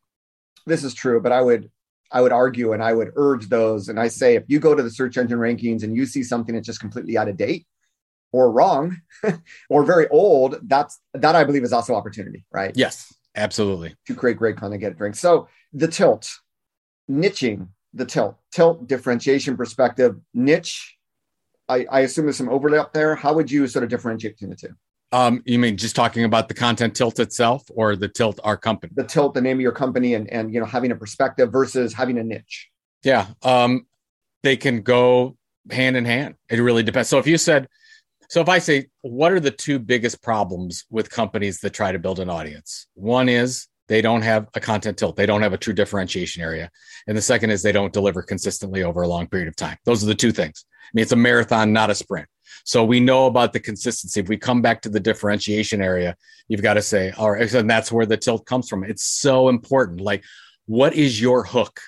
[0.67, 1.71] This is true, but I would
[2.11, 3.89] I would argue and I would urge those.
[3.89, 6.55] And I say if you go to the search engine rankings and you see something
[6.55, 7.67] that's just completely out of date
[8.33, 8.97] or wrong
[9.71, 12.73] or very old, that's that I believe is also opportunity, right?
[12.75, 13.95] Yes, absolutely.
[14.07, 15.17] To create great content, and get a drink.
[15.17, 16.31] So the tilt,
[17.11, 20.97] niching the tilt, tilt differentiation perspective, niche.
[21.69, 23.17] I, I assume there's some overlap there.
[23.17, 24.75] How would you sort of differentiate between the two?
[25.13, 28.93] Um, you mean just talking about the content tilt itself or the tilt our company?
[28.95, 31.95] The tilt, the name of your company and and you know having a perspective versus
[31.95, 32.69] having a niche.
[33.03, 33.27] Yeah.
[33.43, 33.87] Um,
[34.43, 35.37] they can go
[35.71, 36.35] hand in hand.
[36.49, 37.09] It really depends.
[37.09, 37.69] So if you said,
[38.29, 41.99] so if I say, what are the two biggest problems with companies that try to
[41.99, 42.87] build an audience?
[42.95, 45.17] One is they don't have a content tilt.
[45.17, 46.71] They don't have a true differentiation area.
[47.07, 49.77] And the second is they don't deliver consistently over a long period of time.
[49.85, 50.65] Those are the two things.
[50.71, 52.29] I mean, it's a marathon, not a sprint.
[52.65, 54.21] So we know about the consistency.
[54.21, 56.17] If we come back to the differentiation area,
[56.49, 58.85] you've got to say, all right, and that's where the tilt comes from.
[58.85, 60.01] It's so important.
[60.01, 60.25] Like,
[60.67, 61.81] what is your hook?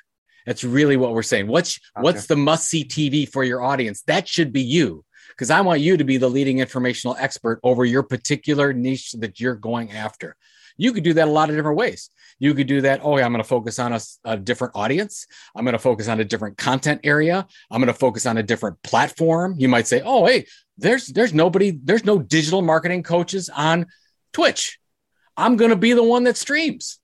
[0.47, 1.47] That's really what we're saying.
[1.47, 2.03] What's okay.
[2.03, 4.03] what's the must see TV for your audience?
[4.03, 5.05] That should be you.
[5.31, 9.39] Because I want you to be the leading informational expert over your particular niche that
[9.39, 10.37] you're going after.
[10.79, 12.09] You could do that a lot of different ways.
[12.39, 13.01] You could do that.
[13.03, 15.27] Oh, yeah, I'm going to focus on a, a different audience.
[15.55, 17.47] I'm going to focus on a different content area.
[17.71, 19.57] I'm going to focus on a different platform.
[19.59, 20.47] You might say, oh, hey,
[20.79, 23.87] there's there's nobody, there's no digital marketing coaches on
[24.33, 24.79] Twitch.
[25.37, 27.01] I'm going to be the one that streams.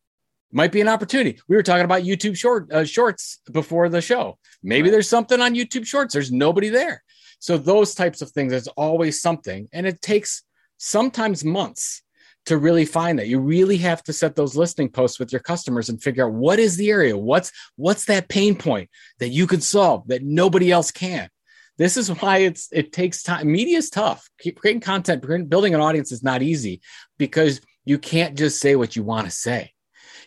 [0.52, 1.40] Might be an opportunity.
[1.48, 4.38] We were talking about YouTube short uh, shorts before the show.
[4.62, 4.92] Maybe right.
[4.92, 6.14] there's something on YouTube shorts.
[6.14, 7.02] There's nobody there.
[7.40, 10.44] So those types of things, there's always something, and it takes
[10.76, 12.03] sometimes months
[12.46, 13.28] to really find that.
[13.28, 16.58] You really have to set those listing posts with your customers and figure out what
[16.58, 20.90] is the area what's what's that pain point that you can solve that nobody else
[20.90, 21.28] can.
[21.76, 23.50] This is why it's it takes time.
[23.50, 24.28] Media is tough.
[24.40, 26.80] Creating content building an audience is not easy
[27.18, 29.72] because you can't just say what you want to say.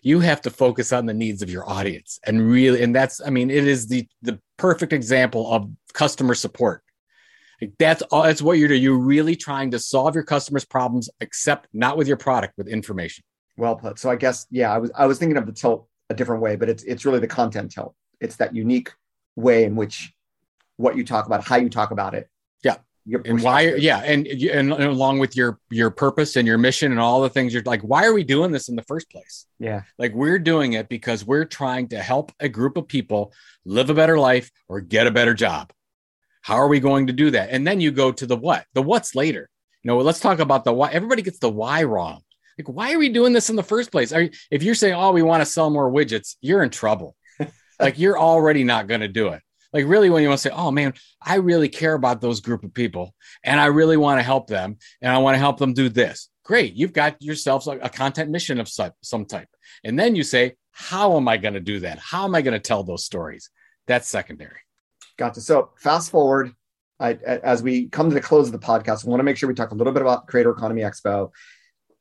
[0.01, 3.29] You have to focus on the needs of your audience and really and that's i
[3.29, 6.83] mean it is the the perfect example of customer support
[7.61, 8.23] like that's all.
[8.23, 8.81] That's what you're doing.
[8.81, 13.23] You're really trying to solve your customers' problems, except not with your product, with information.
[13.57, 13.97] Well put.
[13.97, 16.55] So I guess yeah, I was I was thinking of the tilt a different way,
[16.55, 17.95] but it's it's really the content tilt.
[18.19, 18.91] It's that unique
[19.35, 20.13] way in which
[20.77, 22.29] what you talk about, how you talk about it.
[22.63, 22.77] Yeah.
[23.23, 23.73] and why?
[23.75, 27.29] Yeah, and, and and along with your your purpose and your mission and all the
[27.29, 29.47] things you're like, why are we doing this in the first place?
[29.59, 33.31] Yeah, like we're doing it because we're trying to help a group of people
[33.65, 35.71] live a better life or get a better job.
[36.47, 37.49] How are we going to do that?
[37.49, 38.63] And then you go to the what?
[38.73, 39.49] The what's later.
[39.83, 40.89] You know, let's talk about the why.
[40.89, 42.21] Everybody gets the why wrong.
[42.57, 44.13] Like, why are we doing this in the first place?
[44.13, 47.17] Are, if you're saying, oh, we want to sell more widgets, you're in trouble.
[47.81, 49.41] like, you're already not going to do it.
[49.73, 52.63] Like, really, when you want to say, oh, man, I really care about those group
[52.63, 55.73] of people and I really want to help them and I want to help them
[55.73, 56.29] do this.
[56.45, 56.75] Great.
[56.75, 59.49] You've got yourself a content mission of some type.
[59.83, 61.99] And then you say, how am I going to do that?
[61.99, 63.49] How am I going to tell those stories?
[63.85, 64.61] That's secondary.
[65.17, 65.41] Gotcha.
[65.41, 66.53] So fast forward,
[66.99, 69.49] I, as we come to the close of the podcast, I want to make sure
[69.49, 71.31] we talk a little bit about Creator Economy Expo.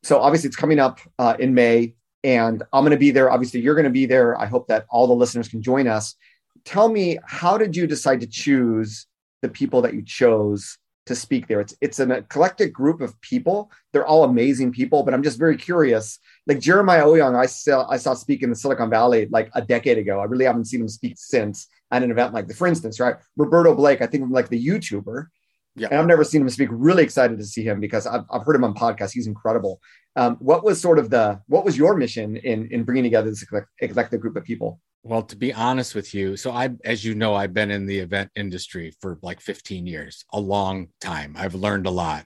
[0.02, 3.30] So obviously, it's coming up uh, in May, and I'm going to be there.
[3.30, 4.38] Obviously, you're going to be there.
[4.38, 6.14] I hope that all the listeners can join us.
[6.64, 9.06] Tell me, how did you decide to choose
[9.42, 11.60] the people that you chose to speak there?
[11.60, 13.70] It's it's an eclectic group of people.
[13.92, 16.18] They're all amazing people, but I'm just very curious.
[16.46, 19.98] Like Jeremiah Owyang, I saw I saw speak in the Silicon Valley like a decade
[19.98, 20.20] ago.
[20.20, 23.16] I really haven't seen him speak since at an event like the, for instance, right?
[23.36, 25.26] Roberto Blake, I think of like the YouTuber.
[25.76, 25.88] Yeah.
[25.90, 26.68] And I've never seen him speak.
[26.72, 29.12] Really excited to see him because I've, I've heard him on podcasts.
[29.12, 29.80] He's incredible.
[30.16, 33.44] Um, what was sort of the what was your mission in in bringing together this
[33.80, 34.80] eclectic group of people?
[35.02, 37.98] Well, to be honest with you, so I, as you know, I've been in the
[37.98, 41.36] event industry for like 15 years, a long time.
[41.38, 42.24] I've learned a lot,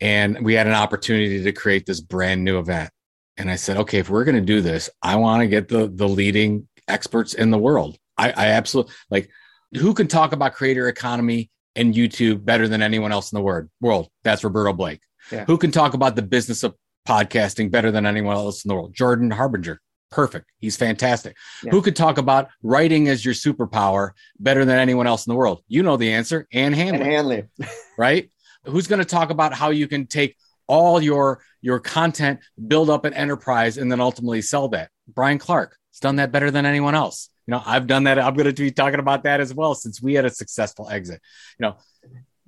[0.00, 2.90] and we had an opportunity to create this brand new event.
[3.38, 5.88] And I said, okay, if we're going to do this, I want to get the
[5.88, 9.30] the leading experts in the world I, I absolutely like
[9.74, 13.68] who can talk about creator economy and YouTube better than anyone else in the world?
[13.80, 14.08] World.
[14.24, 15.00] That's Roberto Blake.
[15.30, 15.44] Yeah.
[15.44, 16.74] Who can talk about the business of
[17.06, 18.94] podcasting better than anyone else in the world?
[18.94, 19.80] Jordan Harbinger.
[20.10, 20.46] Perfect.
[20.58, 21.36] He's fantastic.
[21.62, 21.72] Yeah.
[21.72, 25.62] Who could talk about writing as your superpower better than anyone else in the world?
[25.68, 26.46] You know the answer.
[26.52, 27.04] Ann Handley.
[27.04, 27.44] Ann Handley.
[27.98, 28.30] right?
[28.64, 30.36] Who's going to talk about how you can take
[30.68, 34.90] all your your content, build up an enterprise, and then ultimately sell that?
[35.08, 37.28] Brian Clark has done that better than anyone else.
[37.46, 38.18] You know, I've done that.
[38.18, 41.20] I'm going to be talking about that as well since we had a successful exit.
[41.58, 41.76] You know,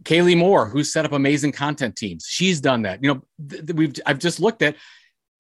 [0.03, 3.03] Kaleigh Moore, who set up amazing content teams, she's done that.
[3.03, 4.77] You know, th- th- we've I've just looked at.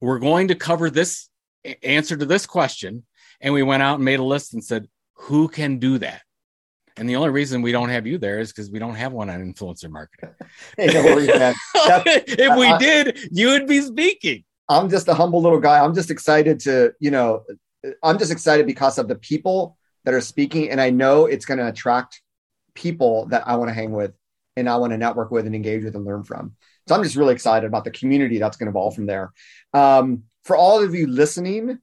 [0.01, 1.29] We're going to cover this
[1.83, 3.05] answer to this question,
[3.41, 6.23] and we went out and made a list and said, who can do that?
[6.97, 9.31] And the only reason we don't have you there is because we don't have one
[9.31, 10.31] on influencer marketing.
[10.79, 14.45] if we uh, did, you would be speaking.
[14.69, 15.79] I'm just a humble little guy.
[15.79, 17.45] I'm just excited to, you know,
[18.03, 20.71] I'm just excited because of the people that are speaking.
[20.71, 22.21] And I know it's going to attract
[22.75, 24.13] people that I want to hang with
[24.57, 26.55] and I want to network with and engage with and learn from.
[26.87, 29.33] So I'm just really excited about the community that's going to evolve from there.
[29.75, 31.79] Um, for all of you listening,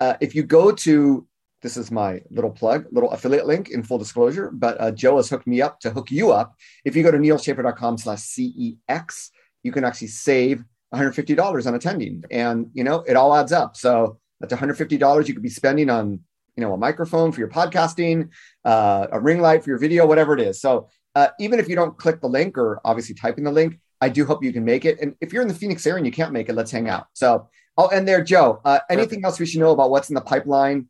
[0.00, 1.26] uh, if you go to
[1.62, 5.28] this is my little plug, little affiliate link in full disclosure, but uh, Joe has
[5.28, 6.54] hooked me up to hook you up.
[6.84, 9.28] If you go to nealschaffer.com slash CEX,
[9.62, 12.24] you can actually save $150 on attending.
[12.30, 13.76] And, you know, it all adds up.
[13.76, 16.20] So that's $150 you could be spending on,
[16.56, 18.30] you know, a microphone for your podcasting,
[18.64, 20.60] uh, a ring light for your video, whatever it is.
[20.60, 24.08] So uh, even if you don't click the link or obviously typing the link, I
[24.08, 24.98] do hope you can make it.
[25.00, 27.06] And if you're in the Phoenix area and you can't make it, let's hang out.
[27.12, 28.60] So I'll end there, Joe.
[28.64, 30.88] Uh, anything else we should know about what's in the pipeline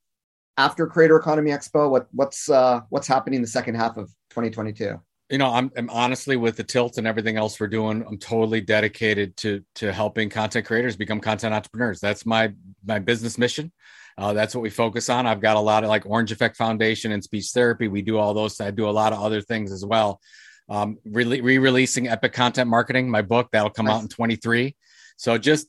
[0.56, 1.90] after Creator Economy Expo?
[1.90, 5.00] What what's uh, what's happening in the second half of 2022?
[5.30, 8.04] You know, I'm, I'm honestly with the tilt and everything else we're doing.
[8.06, 12.00] I'm totally dedicated to to helping content creators become content entrepreneurs.
[12.00, 12.52] That's my
[12.84, 13.72] my business mission.
[14.18, 15.26] Uh, that's what we focus on.
[15.26, 17.88] I've got a lot of like Orange Effect Foundation and speech therapy.
[17.88, 18.60] We do all those.
[18.60, 20.20] I do a lot of other things as well.
[20.68, 23.96] Um, re releasing Epic Content Marketing, my book that'll come nice.
[23.96, 24.76] out in 23.
[25.16, 25.68] So just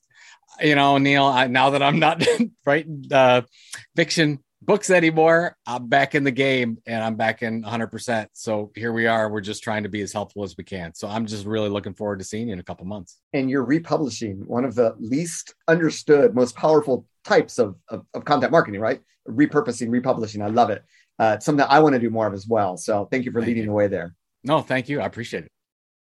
[0.59, 2.25] you know, Neal, I, now that I'm not
[2.65, 3.41] writing uh,
[3.95, 8.27] fiction books anymore, I'm back in the game and I'm back in 100%.
[8.33, 9.29] So here we are.
[9.29, 10.93] We're just trying to be as helpful as we can.
[10.93, 13.17] So I'm just really looking forward to seeing you in a couple months.
[13.33, 18.51] And you're republishing one of the least understood, most powerful types of, of, of content
[18.51, 19.01] marketing, right?
[19.27, 20.41] Repurposing, republishing.
[20.41, 20.83] I love it.
[21.19, 22.77] Uh, it's something I want to do more of as well.
[22.77, 23.69] So thank you for thank leading you.
[23.69, 24.15] the way there.
[24.43, 25.01] No, thank you.
[25.01, 25.51] I appreciate it.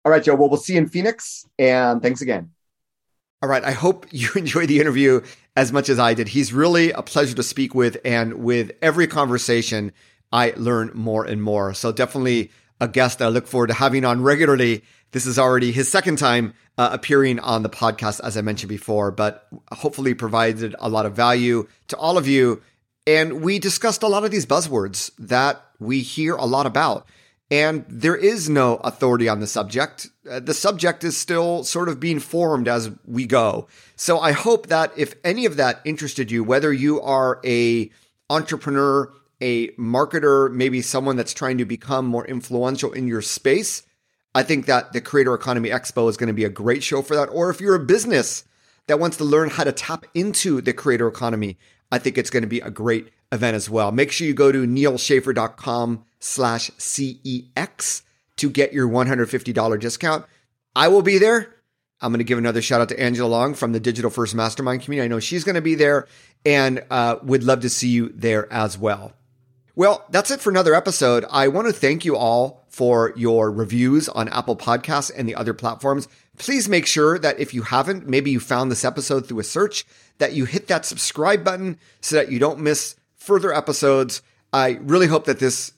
[0.05, 0.35] All right, Joe.
[0.35, 1.45] Well, we'll see you in Phoenix.
[1.57, 2.51] And thanks again.
[3.41, 3.63] All right.
[3.63, 5.21] I hope you enjoyed the interview
[5.55, 6.29] as much as I did.
[6.29, 7.97] He's really a pleasure to speak with.
[8.03, 9.93] And with every conversation,
[10.31, 11.73] I learn more and more.
[11.73, 14.83] So definitely a guest that I look forward to having on regularly.
[15.11, 19.11] This is already his second time uh, appearing on the podcast, as I mentioned before,
[19.11, 22.61] but hopefully provided a lot of value to all of you.
[23.07, 27.07] And we discussed a lot of these buzzwords that we hear a lot about.
[27.51, 30.07] And there is no authority on the subject.
[30.29, 33.67] Uh, the subject is still sort of being formed as we go.
[33.95, 37.89] So I hope that if any of that interested you, whether you are a
[38.29, 43.81] entrepreneur, a marketer, maybe someone that's trying to become more influential in your space,
[44.35, 47.15] I think that the Creator Economy Expo is going to be a great show for
[47.15, 47.29] that.
[47.29, 48.43] Or if you're a business
[48.85, 51.57] that wants to learn how to tap into the creator economy,
[51.91, 53.91] I think it's going to be a great event as well.
[53.91, 58.01] Make sure you go to nealschaffer.com slash CEX
[58.37, 60.25] to get your $150 discount.
[60.75, 61.53] I will be there.
[62.01, 64.83] I'm going to give another shout out to Angela Long from the Digital First Mastermind
[64.83, 65.05] community.
[65.05, 66.07] I know she's going to be there
[66.45, 69.13] and uh, would love to see you there as well.
[69.75, 71.25] Well, that's it for another episode.
[71.29, 75.53] I want to thank you all for your reviews on Apple Podcasts and the other
[75.53, 76.07] platforms.
[76.37, 79.85] Please make sure that if you haven't, maybe you found this episode through a search,
[80.17, 84.21] that you hit that subscribe button so that you don't miss further episodes.
[84.51, 85.73] I really hope that this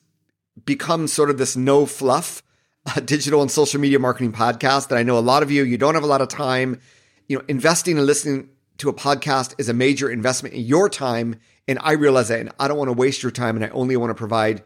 [0.65, 2.43] becomes sort of this no fluff
[2.85, 5.77] uh, digital and social media marketing podcast that I know a lot of you, you
[5.77, 6.79] don't have a lot of time.
[7.27, 11.35] You know, investing and listening to a podcast is a major investment in your time.
[11.67, 13.55] And I realize that, and I don't want to waste your time.
[13.55, 14.63] And I only want to provide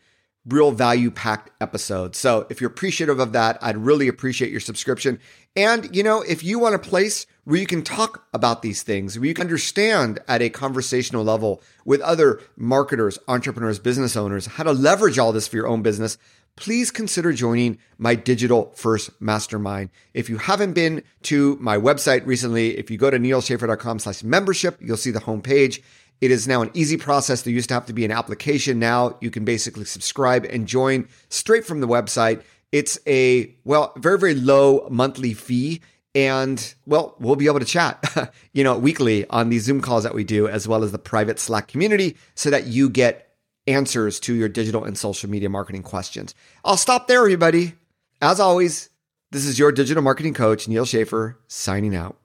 [0.48, 2.18] real value packed episodes.
[2.18, 5.20] So if you're appreciative of that, I'd really appreciate your subscription.
[5.56, 9.18] And, you know, if you want a place where you can talk about these things,
[9.18, 14.64] where you can understand at a conversational level with other marketers, entrepreneurs, business owners, how
[14.64, 16.18] to leverage all this for your own business,
[16.56, 19.90] please consider joining my digital first mastermind.
[20.14, 24.78] If you haven't been to my website recently, if you go to nealschaffer.com slash membership,
[24.82, 25.82] you'll see the homepage.
[26.22, 27.42] It is now an easy process.
[27.42, 28.80] There used to have to be an application.
[28.80, 32.42] Now you can basically subscribe and join straight from the website.
[32.72, 35.82] It's a, well, very, very low monthly fee.
[36.14, 40.16] And well, we'll be able to chat, you know, weekly on these Zoom calls that
[40.16, 43.26] we do, as well as the private Slack community so that you get
[43.68, 46.34] answers to your digital and social media marketing questions.
[46.64, 47.74] I'll stop there, everybody.
[48.22, 48.90] As always,
[49.32, 52.18] this is your digital marketing coach, Neal Schaffer, signing out.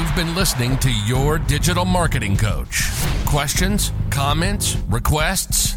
[0.00, 2.88] You've been listening to Your Digital Marketing Coach.
[3.26, 5.76] Questions, comments, requests,